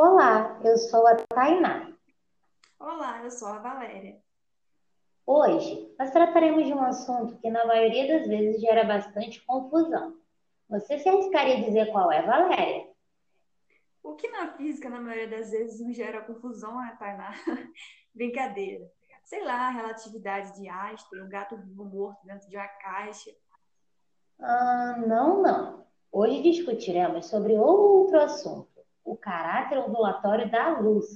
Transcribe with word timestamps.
Olá, 0.00 0.60
eu 0.62 0.76
sou 0.78 1.04
a 1.08 1.16
Tainá. 1.16 1.92
Olá, 2.78 3.20
eu 3.24 3.32
sou 3.32 3.48
a 3.48 3.58
Valéria. 3.58 4.16
Hoje 5.26 5.92
nós 5.98 6.12
trataremos 6.12 6.66
de 6.66 6.72
um 6.72 6.80
assunto 6.84 7.36
que 7.38 7.50
na 7.50 7.66
maioria 7.66 8.06
das 8.06 8.28
vezes 8.28 8.60
gera 8.60 8.84
bastante 8.84 9.44
confusão. 9.44 10.16
Você 10.68 11.00
se 11.00 11.08
arriscaria 11.08 11.56
a 11.56 11.60
dizer 11.62 11.90
qual 11.90 12.12
é, 12.12 12.22
Valéria? 12.22 12.88
O 14.00 14.14
que 14.14 14.28
na 14.28 14.52
física 14.52 14.88
na 14.88 15.00
maioria 15.00 15.36
das 15.36 15.50
vezes 15.50 15.80
não 15.80 15.92
gera 15.92 16.24
confusão, 16.24 16.80
é, 16.80 16.94
Tainá? 16.94 17.34
Brincadeira. 18.14 18.88
Sei 19.24 19.42
lá, 19.42 19.66
a 19.66 19.70
relatividade 19.70 20.54
de 20.60 20.68
Einstein, 20.68 21.22
um 21.22 21.28
gato 21.28 21.56
vivo 21.56 21.84
morto 21.84 22.24
dentro 22.24 22.48
de 22.48 22.56
uma 22.56 22.68
caixa. 22.68 23.32
Ah, 24.38 24.94
não, 25.04 25.42
não. 25.42 25.86
Hoje 26.12 26.40
discutiremos 26.40 27.26
sobre 27.26 27.58
outro 27.58 28.20
assunto, 28.20 28.77
o 29.10 29.16
caráter 29.16 29.78
ondulatório 29.78 30.50
da 30.50 30.78
luz. 30.78 31.06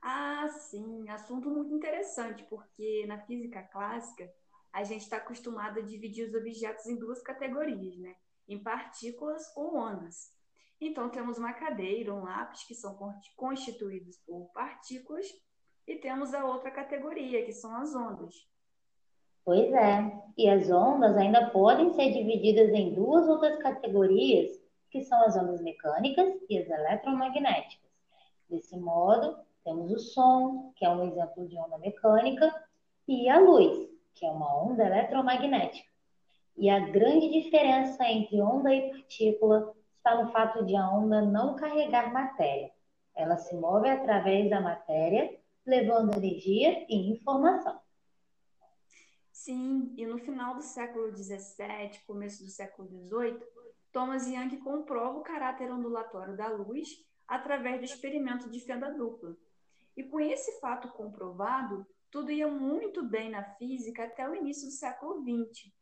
Ah, 0.00 0.48
sim, 0.48 1.08
assunto 1.08 1.50
muito 1.50 1.74
interessante, 1.74 2.44
porque 2.44 3.04
na 3.06 3.18
física 3.18 3.62
clássica 3.62 4.30
a 4.72 4.84
gente 4.84 5.02
está 5.02 5.16
acostumado 5.16 5.80
a 5.80 5.82
dividir 5.82 6.28
os 6.28 6.34
objetos 6.34 6.86
em 6.86 6.96
duas 6.96 7.20
categorias, 7.20 7.98
né? 7.98 8.14
Em 8.48 8.62
partículas 8.62 9.42
ou 9.56 9.76
ondas. 9.76 10.32
Então 10.80 11.10
temos 11.10 11.36
uma 11.36 11.52
cadeira, 11.52 12.14
um 12.14 12.22
lápis, 12.22 12.62
que 12.64 12.74
são 12.74 12.96
constituídos 13.36 14.16
por 14.24 14.50
partículas, 14.54 15.26
e 15.86 15.96
temos 15.96 16.32
a 16.32 16.44
outra 16.44 16.70
categoria, 16.70 17.44
que 17.44 17.52
são 17.52 17.74
as 17.74 17.94
ondas. 17.94 18.34
Pois 19.44 19.72
é, 19.72 20.22
e 20.36 20.48
as 20.48 20.70
ondas 20.70 21.16
ainda 21.16 21.50
podem 21.50 21.92
ser 21.94 22.12
divididas 22.12 22.68
em 22.68 22.94
duas 22.94 23.26
outras 23.26 23.58
categorias, 23.60 24.50
que 24.90 25.02
são 25.02 25.22
as 25.24 25.36
ondas 25.36 25.60
mecânicas 25.60 26.34
e 26.48 26.58
as 26.58 26.68
eletromagnéticas. 26.68 27.88
Desse 28.48 28.76
modo, 28.76 29.38
temos 29.64 29.90
o 29.92 29.98
som, 29.98 30.72
que 30.76 30.84
é 30.84 30.88
um 30.88 31.04
exemplo 31.04 31.46
de 31.46 31.58
onda 31.58 31.78
mecânica, 31.78 32.52
e 33.06 33.28
a 33.28 33.38
luz, 33.38 33.88
que 34.14 34.24
é 34.24 34.30
uma 34.30 34.64
onda 34.64 34.84
eletromagnética. 34.84 35.88
E 36.56 36.68
a 36.68 36.80
grande 36.80 37.30
diferença 37.30 38.04
entre 38.08 38.40
onda 38.40 38.74
e 38.74 38.90
partícula 38.90 39.74
está 39.96 40.22
no 40.22 40.32
fato 40.32 40.64
de 40.64 40.74
a 40.74 40.90
onda 40.90 41.22
não 41.22 41.54
carregar 41.54 42.12
matéria. 42.12 42.70
Ela 43.14 43.36
se 43.36 43.54
move 43.54 43.88
através 43.88 44.48
da 44.48 44.60
matéria, 44.60 45.38
levando 45.66 46.16
energia 46.16 46.86
e 46.88 47.12
informação. 47.12 47.78
Sim, 49.30 49.94
e 49.96 50.04
no 50.04 50.18
final 50.18 50.54
do 50.54 50.62
século 50.62 51.14
XVII, 51.16 52.00
começo 52.06 52.44
do 52.44 52.50
século 52.50 52.88
XVIII, 52.88 53.40
Thomas 53.98 54.28
Young 54.28 54.58
comprova 54.58 55.18
o 55.18 55.22
caráter 55.22 55.72
ondulatório 55.72 56.36
da 56.36 56.46
luz 56.46 56.88
através 57.26 57.80
do 57.80 57.84
experimento 57.84 58.48
de 58.48 58.60
fenda 58.60 58.92
dupla. 58.92 59.34
E 59.96 60.04
com 60.04 60.20
esse 60.20 60.60
fato 60.60 60.86
comprovado, 60.92 61.84
tudo 62.08 62.30
ia 62.30 62.46
muito 62.46 63.04
bem 63.04 63.28
na 63.28 63.42
física 63.56 64.04
até 64.04 64.28
o 64.28 64.36
início 64.36 64.68
do 64.68 64.70
século 64.70 65.20
XX. 65.20 65.72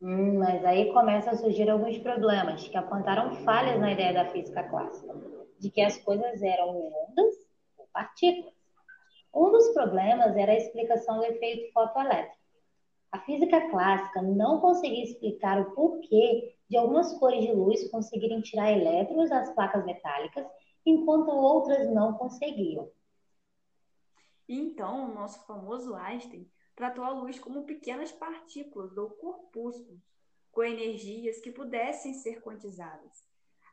Hum, 0.00 0.38
mas 0.38 0.64
aí 0.64 0.92
começam 0.92 1.32
a 1.32 1.36
surgir 1.36 1.68
alguns 1.68 1.98
problemas 1.98 2.68
que 2.68 2.76
apontaram 2.76 3.34
falhas 3.44 3.80
na 3.80 3.90
ideia 3.90 4.14
da 4.14 4.30
física 4.30 4.62
clássica, 4.62 5.12
de 5.58 5.68
que 5.68 5.80
as 5.80 5.98
coisas 5.98 6.40
eram 6.40 6.68
ondas 6.68 7.34
ou 7.76 7.88
partículas. 7.92 8.54
Um 9.34 9.50
dos 9.50 9.66
problemas 9.70 10.36
era 10.36 10.52
a 10.52 10.58
explicação 10.58 11.18
do 11.18 11.24
efeito 11.24 11.72
fotoelétrico. 11.72 12.40
A 13.10 13.18
física 13.18 13.68
clássica 13.68 14.22
não 14.22 14.60
conseguia 14.60 15.02
explicar 15.02 15.60
o 15.60 15.72
porquê 15.72 16.54
de 16.72 16.78
algumas 16.78 17.12
cores 17.18 17.44
de 17.44 17.52
luz 17.52 17.86
conseguirem 17.90 18.40
tirar 18.40 18.72
elétrons 18.72 19.28
das 19.28 19.54
placas 19.54 19.84
metálicas, 19.84 20.46
enquanto 20.86 21.30
outras 21.30 21.86
não 21.92 22.14
conseguiam. 22.14 22.90
Então, 24.48 25.04
o 25.04 25.14
nosso 25.14 25.46
famoso 25.46 25.94
Einstein 25.94 26.50
tratou 26.74 27.04
a 27.04 27.10
luz 27.10 27.38
como 27.38 27.66
pequenas 27.66 28.10
partículas 28.10 28.96
ou 28.96 29.10
corpúsculos, 29.10 30.00
com 30.50 30.64
energias 30.64 31.42
que 31.42 31.52
pudessem 31.52 32.14
ser 32.14 32.40
quantizadas. 32.40 33.22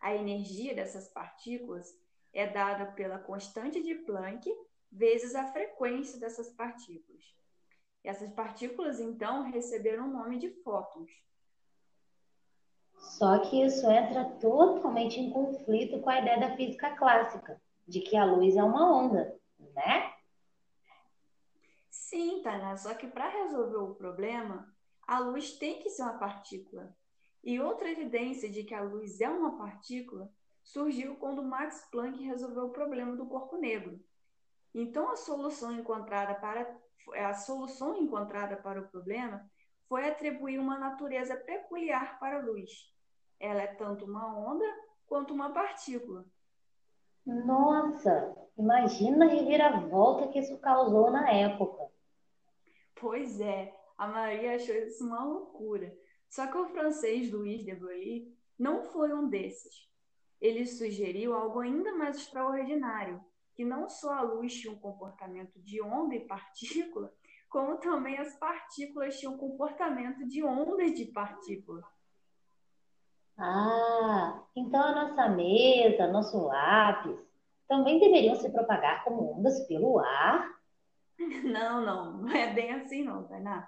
A 0.02 0.14
energia 0.14 0.76
dessas 0.76 1.08
partículas 1.08 1.98
é 2.34 2.48
dada 2.48 2.92
pela 2.92 3.18
constante 3.18 3.82
de 3.82 3.96
Planck 3.96 4.54
vezes 4.92 5.36
a 5.36 5.50
frequência 5.54 6.20
dessas 6.20 6.50
partículas. 6.50 7.24
Essas 8.04 8.30
partículas, 8.34 9.00
então, 9.00 9.50
receberam 9.50 10.09
o 10.09 10.12
nome 10.12 10.38
de 10.38 10.50
fótons. 10.64 11.28
Só 13.19 13.38
que 13.40 13.66
isso 13.66 13.85
entra 13.91 14.24
totalmente 14.40 15.19
em 15.19 15.30
conflito 15.30 16.00
com 16.00 16.09
a 16.09 16.22
ideia 16.22 16.40
da 16.40 16.56
física 16.56 16.96
clássica, 16.96 17.62
de 17.85 18.00
que 18.00 18.16
a 18.16 18.24
luz 18.24 18.56
é 18.56 18.63
uma 18.63 18.97
onda, 18.97 19.38
né? 19.75 20.13
Sim, 21.90 22.41
Tainá, 22.41 22.78
só 22.78 22.94
que 22.94 23.08
para 23.08 23.28
resolver 23.28 23.75
o 23.75 23.94
problema, 23.94 24.74
a 25.06 25.19
luz 25.19 25.58
tem 25.58 25.81
que 25.81 25.90
ser 25.90 26.03
uma 26.03 26.18
partícula. 26.18 26.96
E 27.44 27.59
outra 27.59 27.91
evidência 27.91 28.50
de 28.50 28.63
que 28.63 28.74
a 28.74 28.81
luz 28.81 29.19
é 29.19 29.28
uma 29.28 29.58
partícula 29.58 30.31
surgiu 30.63 31.18
quando 31.18 31.44
Max 31.44 31.90
Planck 31.91 32.24
resolveu 32.24 32.68
o 32.68 32.72
problema 32.72 33.18
do 33.18 33.25
corpo 33.25 33.58
negro. 33.58 34.00
Então, 34.74 35.12
a 35.12 35.18
solução 35.18 35.74
encontrada 35.74 36.35
para 36.35 36.74
a 37.16 37.34
solução 37.34 37.97
encontrada 37.97 38.56
para 38.56 38.79
o 38.79 38.88
problema 38.88 39.46
foi 39.90 40.08
atribuir 40.08 40.58
uma 40.58 40.79
natureza 40.79 41.35
peculiar 41.35 42.18
para 42.18 42.38
a 42.38 42.41
luz. 42.41 42.97
Ela 43.40 43.62
é 43.62 43.68
tanto 43.68 44.06
uma 44.06 44.38
onda 44.38 44.66
quanto 45.08 45.34
uma 45.34 45.52
partícula. 45.52 46.26
Nossa, 47.26 48.36
imagina 48.58 49.26
a 49.26 49.30
reviravolta 49.30 50.28
que 50.28 50.40
isso 50.40 50.58
causou 50.60 51.12
na 51.12 51.32
época. 51.32 51.90
Pois 52.96 53.40
é, 53.40 53.74
a 53.98 54.08
Maria 54.08 54.56
achou 54.56 54.76
isso 54.76 55.06
uma 55.06 55.24
loucura. 55.24 55.96
Só 56.30 56.48
que 56.48 56.58
o 56.58 56.68
francês 56.70 57.32
Louis 57.32 57.64
de 57.64 57.74
Broglie 57.74 58.36
não 58.58 58.84
foi 58.84 59.14
um 59.14 59.28
desses. 59.28 59.90
Ele 60.40 60.66
sugeriu 60.66 61.34
algo 61.34 61.60
ainda 61.60 61.94
mais 61.96 62.18
extraordinário, 62.18 63.24
que 63.56 63.66
não 63.66 63.90
só 63.90 64.14
a 64.14 64.22
luz 64.22 64.54
tinha 64.54 64.72
um 64.72 64.80
comportamento 64.80 65.60
de 65.60 65.82
onda 65.82 66.16
e 66.16 66.26
partícula, 66.26 67.14
como 67.50 67.78
também 67.78 68.18
as 68.18 68.36
partículas 68.38 69.20
tinham 69.20 69.38
comportamento 69.38 70.26
de 70.26 70.44
ondas 70.44 70.94
de 70.94 71.06
partícula. 71.06 71.84
Ah, 73.42 74.44
então 74.54 74.82
a 74.82 74.92
nossa 74.92 75.30
mesa, 75.30 76.08
nosso 76.08 76.38
lápis, 76.46 77.18
também 77.70 77.98
deveriam 77.98 78.36
se 78.36 78.50
propagar 78.50 79.04
como 79.06 79.38
ondas 79.38 79.66
pelo 79.68 80.00
ar? 80.00 80.60
Não, 81.44 81.86
não, 81.86 82.18
não 82.20 82.30
é 82.32 82.54
bem 82.54 82.72
assim 82.72 83.04
não, 83.04 83.28
Tainá. 83.28 83.68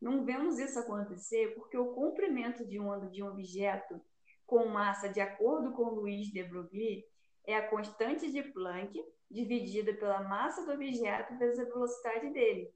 Não 0.00 0.24
vemos 0.24 0.58
isso 0.58 0.78
acontecer 0.78 1.54
porque 1.54 1.76
o 1.76 1.92
comprimento 1.92 2.66
de 2.66 2.80
onda 2.80 3.06
de 3.06 3.22
um 3.22 3.28
objeto 3.28 4.00
com 4.46 4.64
massa, 4.66 5.08
de 5.08 5.20
acordo 5.20 5.72
com 5.72 5.90
Luiz 5.90 6.28
de 6.28 6.42
Broglie, 6.42 7.04
é 7.46 7.56
a 7.56 7.68
constante 7.68 8.32
de 8.32 8.42
Planck 8.42 8.98
dividida 9.30 9.92
pela 9.94 10.22
massa 10.22 10.64
do 10.64 10.72
objeto 10.72 11.36
vezes 11.38 11.60
a 11.60 11.64
velocidade 11.64 12.30
dele. 12.30 12.72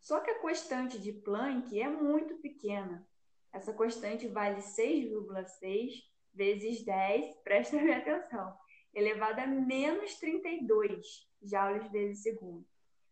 Só 0.00 0.20
que 0.20 0.30
a 0.30 0.40
constante 0.40 0.98
de 0.98 1.12
Planck 1.12 1.78
é 1.78 1.88
muito 1.88 2.36
pequena. 2.36 3.06
Essa 3.56 3.72
constante 3.72 4.28
vale 4.28 4.60
6,6 4.60 5.90
vezes 6.34 6.84
10, 6.84 7.36
presta 7.42 7.78
bem 7.78 7.94
atenção, 7.94 8.54
elevado 8.92 9.40
a 9.40 9.46
menos 9.46 10.14
32 10.16 11.26
joules 11.42 11.90
vezes 11.90 12.22
segundo. 12.22 12.66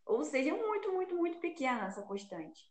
Ou 0.05 0.23
seja, 0.23 0.51
é 0.51 0.53
muito, 0.53 0.93
muito, 0.93 1.17
muito 1.17 1.39
pequena 1.39 1.87
essa 1.87 2.03
constante. 2.03 2.71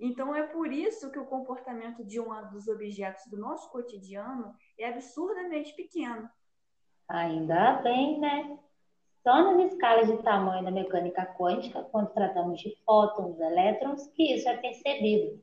Então, 0.00 0.34
é 0.34 0.42
por 0.42 0.72
isso 0.72 1.12
que 1.12 1.18
o 1.20 1.26
comportamento 1.26 2.04
de 2.04 2.18
um 2.18 2.50
dos 2.50 2.66
objetos 2.66 3.24
do 3.30 3.38
nosso 3.38 3.70
cotidiano 3.70 4.52
é 4.76 4.88
absurdamente 4.88 5.76
pequeno. 5.76 6.28
Ainda 7.08 7.74
bem, 7.82 8.18
né? 8.18 8.58
Só 9.22 9.44
nas 9.44 9.72
escalas 9.72 10.08
de 10.08 10.20
tamanho 10.24 10.64
da 10.64 10.72
mecânica 10.72 11.24
quântica, 11.38 11.84
quando 11.84 12.12
tratamos 12.12 12.60
de 12.60 12.74
fótons, 12.84 13.38
elétrons, 13.38 14.08
que 14.08 14.34
isso 14.34 14.48
é 14.48 14.56
percebido. 14.56 15.40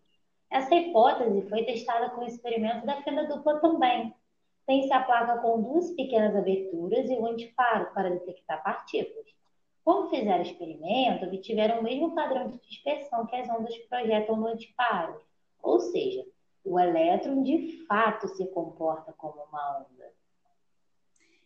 Essa 0.50 0.74
hipótese 0.75 1.48
foi 1.48 1.63
testada 1.63 2.10
com 2.10 2.22
o 2.22 2.28
experimento 2.28 2.86
da 2.86 3.01
fenda 3.04 3.25
dupla 3.28 3.60
também. 3.60 4.13
Tem-se 4.66 4.92
a 4.92 5.04
placa 5.04 5.38
com 5.42 5.62
duas 5.62 5.92
pequenas 5.92 6.36
aberturas 6.36 7.10
e 7.10 7.13
o 7.13 7.25
antiparo 7.25 7.94
para 7.94 8.10
detectar 8.10 8.63
partículas. 8.63 9.28
Quando 9.84 10.10
fizeram 10.10 10.40
o 10.40 10.44
experimento, 10.44 11.25
obtiveram 11.25 11.80
o 11.80 11.84
mesmo 11.84 12.13
padrão 12.13 12.48
de 12.48 12.60
dispersão 12.60 13.25
que 13.25 13.36
as 13.36 13.50
ondas 13.50 13.75
projetam 13.88 14.36
no 14.36 14.48
antiparo, 14.48 15.22
ou 15.62 15.80
seja, 15.80 16.25
o 16.63 16.80
elétron 16.80 17.42
de 17.42 17.86
fato 17.88 18.28
se 18.28 18.46
comporta 18.48 19.13
como 19.13 19.42
uma 19.44 19.80
onda. 19.80 20.13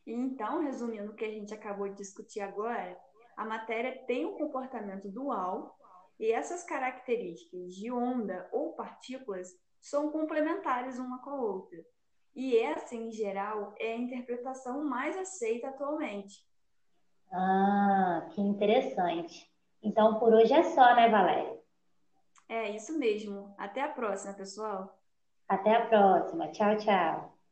Então, 0.05 0.63
resumindo 0.63 1.11
o 1.11 1.15
que 1.15 1.23
a 1.23 1.31
gente 1.31 1.53
acabou 1.53 1.87
de 1.87 1.95
discutir 1.95 2.41
agora, 2.41 2.97
a 3.37 3.45
matéria 3.45 4.03
tem 4.05 4.25
um 4.25 4.37
comportamento 4.37 5.09
dual 5.09 5.77
e 6.19 6.31
essas 6.31 6.63
características 6.63 7.73
de 7.73 7.91
onda 7.91 8.47
ou 8.51 8.73
partículas 8.73 9.49
são 9.81 10.11
complementares 10.11 10.97
uma 10.97 11.21
com 11.21 11.29
a 11.31 11.41
outra. 11.41 11.77
E 12.35 12.57
essa, 12.57 12.95
em 12.95 13.11
geral, 13.11 13.75
é 13.79 13.93
a 13.93 13.97
interpretação 13.97 14.83
mais 14.83 15.17
aceita 15.17 15.69
atualmente. 15.69 16.47
Ah, 17.31 18.27
que 18.31 18.41
interessante. 18.41 19.51
Então, 19.81 20.19
por 20.19 20.33
hoje 20.33 20.53
é 20.53 20.63
só, 20.63 20.95
né, 20.95 21.09
Valéria? 21.09 21.59
É 22.47 22.71
isso 22.71 22.97
mesmo. 22.97 23.53
Até 23.57 23.81
a 23.81 23.89
próxima, 23.89 24.33
pessoal. 24.33 24.99
Até 25.47 25.75
a 25.75 25.85
próxima. 25.85 26.47
Tchau, 26.51 26.77
tchau. 26.77 27.32